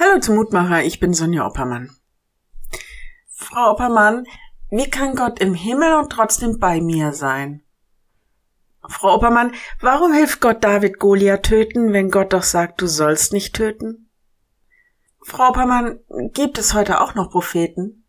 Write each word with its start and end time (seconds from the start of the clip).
Hallo 0.00 0.20
zum 0.20 0.36
Mutmacher, 0.36 0.84
ich 0.84 1.00
bin 1.00 1.12
Sonja 1.12 1.44
Oppermann. 1.44 1.90
Frau 3.32 3.72
Oppermann, 3.72 4.28
wie 4.70 4.88
kann 4.88 5.16
Gott 5.16 5.40
im 5.40 5.54
Himmel 5.54 5.94
und 5.94 6.10
trotzdem 6.10 6.60
bei 6.60 6.80
mir 6.80 7.12
sein? 7.12 7.64
Frau 8.88 9.16
Oppermann, 9.16 9.54
warum 9.80 10.12
hilft 10.12 10.40
Gott 10.40 10.62
David 10.62 11.00
Goliath 11.00 11.46
töten, 11.46 11.92
wenn 11.92 12.12
Gott 12.12 12.32
doch 12.32 12.44
sagt, 12.44 12.80
du 12.80 12.86
sollst 12.86 13.32
nicht 13.32 13.56
töten? 13.56 14.08
Frau 15.20 15.48
Oppermann, 15.48 15.98
gibt 16.32 16.58
es 16.58 16.74
heute 16.74 17.00
auch 17.00 17.16
noch 17.16 17.32
Propheten? 17.32 18.04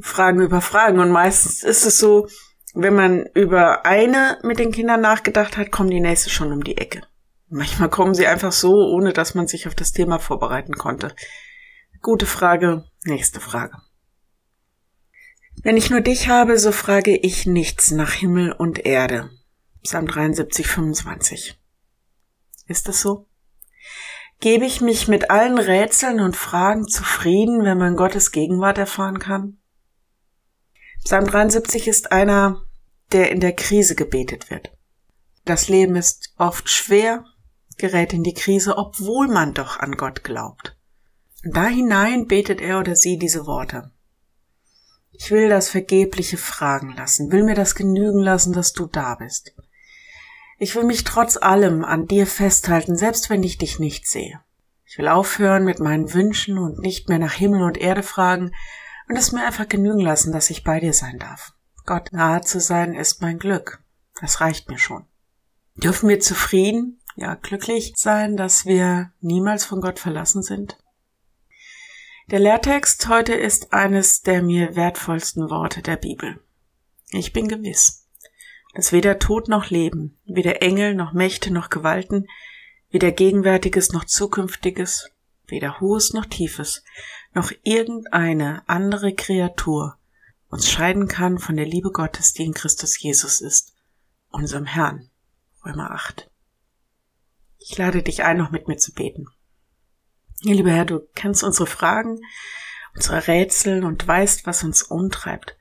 Fragen 0.00 0.40
über 0.40 0.62
Fragen 0.62 1.00
und 1.00 1.10
meistens 1.10 1.62
ist 1.62 1.84
es 1.84 1.98
so, 1.98 2.28
wenn 2.72 2.94
man 2.94 3.26
über 3.34 3.84
eine 3.84 4.38
mit 4.42 4.58
den 4.58 4.72
Kindern 4.72 5.02
nachgedacht 5.02 5.58
hat, 5.58 5.70
kommt 5.70 5.92
die 5.92 6.00
nächste 6.00 6.30
schon 6.30 6.50
um 6.50 6.64
die 6.64 6.78
Ecke. 6.78 7.02
Manchmal 7.54 7.90
kommen 7.90 8.14
sie 8.14 8.26
einfach 8.26 8.50
so, 8.50 8.72
ohne 8.72 9.12
dass 9.12 9.34
man 9.34 9.46
sich 9.46 9.68
auf 9.68 9.74
das 9.74 9.92
Thema 9.92 10.18
vorbereiten 10.18 10.72
konnte. 10.72 11.14
Gute 12.00 12.24
Frage, 12.24 12.86
nächste 13.04 13.40
Frage. 13.40 13.76
Wenn 15.62 15.76
ich 15.76 15.90
nur 15.90 16.00
dich 16.00 16.28
habe, 16.28 16.58
so 16.58 16.72
frage 16.72 17.14
ich 17.14 17.44
nichts 17.44 17.90
nach 17.90 18.12
Himmel 18.12 18.52
und 18.52 18.86
Erde. 18.86 19.28
Psalm 19.82 20.06
73, 20.06 20.66
25. 20.66 21.60
Ist 22.68 22.88
das 22.88 23.02
so? 23.02 23.28
Gebe 24.40 24.64
ich 24.64 24.80
mich 24.80 25.06
mit 25.06 25.30
allen 25.30 25.58
Rätseln 25.58 26.20
und 26.20 26.38
Fragen 26.38 26.88
zufrieden, 26.88 27.64
wenn 27.64 27.76
man 27.76 27.96
Gottes 27.96 28.32
Gegenwart 28.32 28.78
erfahren 28.78 29.18
kann? 29.18 29.58
Psalm 31.04 31.26
73 31.26 31.86
ist 31.86 32.12
einer, 32.12 32.62
der 33.12 33.30
in 33.30 33.40
der 33.40 33.52
Krise 33.52 33.94
gebetet 33.94 34.48
wird. 34.48 34.72
Das 35.44 35.68
Leben 35.68 35.96
ist 35.96 36.32
oft 36.38 36.70
schwer 36.70 37.26
gerät 37.82 38.12
in 38.12 38.22
die 38.22 38.32
Krise, 38.32 38.78
obwohl 38.78 39.26
man 39.26 39.54
doch 39.54 39.80
an 39.80 39.96
Gott 39.96 40.22
glaubt. 40.22 40.76
Und 41.44 41.56
da 41.56 41.66
hinein 41.66 42.28
betet 42.28 42.60
er 42.60 42.78
oder 42.78 42.94
sie 42.94 43.18
diese 43.18 43.44
Worte. 43.44 43.90
Ich 45.10 45.32
will 45.32 45.48
das 45.48 45.68
Vergebliche 45.68 46.36
fragen 46.36 46.94
lassen, 46.96 47.32
will 47.32 47.42
mir 47.42 47.56
das 47.56 47.74
genügen 47.74 48.20
lassen, 48.20 48.52
dass 48.52 48.72
du 48.72 48.86
da 48.86 49.16
bist. 49.16 49.52
Ich 50.58 50.76
will 50.76 50.84
mich 50.84 51.02
trotz 51.02 51.36
allem 51.36 51.84
an 51.84 52.06
dir 52.06 52.28
festhalten, 52.28 52.96
selbst 52.96 53.30
wenn 53.30 53.42
ich 53.42 53.58
dich 53.58 53.80
nicht 53.80 54.06
sehe. 54.06 54.40
Ich 54.86 54.96
will 54.96 55.08
aufhören 55.08 55.64
mit 55.64 55.80
meinen 55.80 56.14
Wünschen 56.14 56.58
und 56.58 56.78
nicht 56.78 57.08
mehr 57.08 57.18
nach 57.18 57.32
Himmel 57.32 57.62
und 57.62 57.78
Erde 57.78 58.04
fragen 58.04 58.52
und 59.08 59.16
es 59.16 59.32
mir 59.32 59.44
einfach 59.44 59.68
genügen 59.68 60.00
lassen, 60.00 60.32
dass 60.32 60.50
ich 60.50 60.62
bei 60.62 60.78
dir 60.78 60.92
sein 60.92 61.18
darf. 61.18 61.52
Gott 61.84 62.12
nahe 62.12 62.42
zu 62.42 62.60
sein 62.60 62.94
ist 62.94 63.22
mein 63.22 63.40
Glück. 63.40 63.82
Das 64.20 64.40
reicht 64.40 64.68
mir 64.68 64.78
schon. 64.78 65.04
Dürfen 65.74 66.08
wir 66.08 66.20
zufrieden 66.20 67.01
ja, 67.16 67.34
glücklich 67.34 67.92
sein, 67.96 68.36
dass 68.36 68.66
wir 68.66 69.12
niemals 69.20 69.64
von 69.64 69.80
Gott 69.80 69.98
verlassen 69.98 70.42
sind? 70.42 70.78
Der 72.30 72.38
Lehrtext 72.38 73.08
heute 73.08 73.34
ist 73.34 73.72
eines 73.72 74.22
der 74.22 74.42
mir 74.42 74.76
wertvollsten 74.76 75.50
Worte 75.50 75.82
der 75.82 75.96
Bibel. 75.96 76.40
Ich 77.10 77.32
bin 77.32 77.48
gewiss, 77.48 78.08
dass 78.74 78.92
weder 78.92 79.18
Tod 79.18 79.48
noch 79.48 79.70
Leben, 79.70 80.18
weder 80.24 80.62
Engel 80.62 80.94
noch 80.94 81.12
Mächte 81.12 81.52
noch 81.52 81.68
Gewalten, 81.68 82.26
weder 82.90 83.10
Gegenwärtiges 83.10 83.92
noch 83.92 84.04
Zukünftiges, 84.04 85.10
weder 85.46 85.80
Hohes 85.80 86.12
noch 86.12 86.26
Tiefes, 86.26 86.84
noch 87.34 87.52
irgendeine 87.62 88.62
andere 88.66 89.14
Kreatur 89.14 89.98
uns 90.52 90.70
scheiden 90.70 91.08
kann 91.08 91.38
von 91.38 91.56
der 91.56 91.64
Liebe 91.64 91.90
Gottes, 91.90 92.34
die 92.34 92.44
in 92.44 92.52
Christus 92.52 93.00
Jesus 93.00 93.40
ist, 93.40 93.72
unserem 94.30 94.66
Herrn. 94.66 95.08
Römer 95.64 95.92
8. 95.92 96.30
Ich 97.72 97.78
lade 97.78 98.02
dich 98.02 98.22
ein, 98.22 98.36
noch 98.36 98.50
mit 98.50 98.68
mir 98.68 98.76
zu 98.76 98.92
beten. 98.92 99.28
Lieber 100.42 100.70
Herr, 100.70 100.84
du 100.84 101.00
kennst 101.14 101.42
unsere 101.42 101.66
Fragen, 101.66 102.20
unsere 102.94 103.26
Rätsel 103.26 103.82
und 103.82 104.06
weißt, 104.06 104.44
was 104.44 104.62
uns 104.62 104.82
umtreibt. 104.82 105.56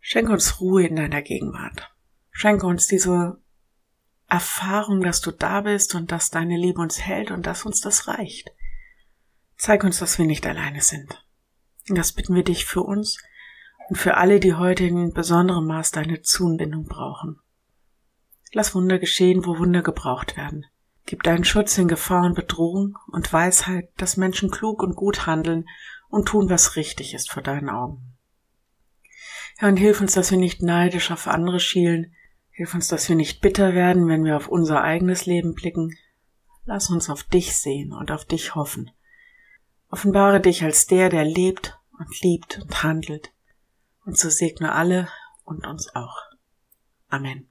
Schenke 0.00 0.32
uns 0.32 0.60
Ruhe 0.60 0.84
in 0.84 0.96
deiner 0.96 1.22
Gegenwart. 1.22 1.94
Schenke 2.32 2.66
uns 2.66 2.88
diese 2.88 3.40
Erfahrung, 4.28 5.00
dass 5.00 5.20
du 5.20 5.30
da 5.30 5.60
bist 5.60 5.94
und 5.94 6.10
dass 6.10 6.30
deine 6.30 6.56
Liebe 6.56 6.80
uns 6.80 7.00
hält 7.00 7.30
und 7.30 7.46
dass 7.46 7.64
uns 7.64 7.80
das 7.80 8.08
reicht. 8.08 8.50
Zeig 9.56 9.84
uns, 9.84 10.00
dass 10.00 10.18
wir 10.18 10.26
nicht 10.26 10.44
alleine 10.44 10.80
sind. 10.80 11.24
Und 11.88 11.98
das 11.98 12.14
bitten 12.14 12.34
wir 12.34 12.42
dich 12.42 12.64
für 12.64 12.82
uns 12.82 13.22
und 13.90 13.94
für 13.94 14.16
alle, 14.16 14.40
die 14.40 14.54
heute 14.54 14.86
in 14.86 15.12
besonderem 15.12 15.68
Maß 15.68 15.92
deine 15.92 16.22
Zuwendung 16.22 16.86
brauchen. 16.86 17.38
Lass 18.52 18.74
Wunder 18.74 18.98
geschehen, 18.98 19.46
wo 19.46 19.56
Wunder 19.56 19.82
gebraucht 19.82 20.36
werden. 20.36 20.66
Gib 21.10 21.24
deinen 21.24 21.42
Schutz 21.42 21.76
in 21.76 21.88
Gefahr 21.88 22.24
und 22.24 22.36
Bedrohung 22.36 22.96
und 23.08 23.32
Weisheit, 23.32 23.88
dass 23.96 24.16
Menschen 24.16 24.48
klug 24.48 24.80
und 24.80 24.94
gut 24.94 25.26
handeln 25.26 25.68
und 26.08 26.28
tun, 26.28 26.48
was 26.48 26.76
richtig 26.76 27.14
ist 27.14 27.32
vor 27.32 27.42
deinen 27.42 27.68
Augen. 27.68 28.16
Herr, 29.58 29.70
und 29.70 29.76
hilf 29.76 30.00
uns, 30.00 30.12
dass 30.12 30.30
wir 30.30 30.38
nicht 30.38 30.62
neidisch 30.62 31.10
auf 31.10 31.26
andere 31.26 31.58
schielen. 31.58 32.14
Hilf 32.52 32.74
uns, 32.74 32.86
dass 32.86 33.08
wir 33.08 33.16
nicht 33.16 33.40
bitter 33.40 33.74
werden, 33.74 34.06
wenn 34.06 34.22
wir 34.22 34.36
auf 34.36 34.46
unser 34.46 34.84
eigenes 34.84 35.26
Leben 35.26 35.54
blicken. 35.54 35.96
Lass 36.64 36.90
uns 36.90 37.10
auf 37.10 37.24
dich 37.24 37.56
sehen 37.56 37.92
und 37.92 38.12
auf 38.12 38.24
dich 38.24 38.54
hoffen. 38.54 38.92
Offenbare 39.88 40.40
dich 40.40 40.62
als 40.62 40.86
der, 40.86 41.08
der 41.08 41.24
lebt 41.24 41.76
und 41.98 42.20
liebt 42.20 42.60
und 42.62 42.84
handelt. 42.84 43.32
Und 44.04 44.16
so 44.16 44.30
segne 44.30 44.70
alle 44.70 45.08
und 45.42 45.66
uns 45.66 45.92
auch. 45.92 46.18
Amen. 47.08 47.50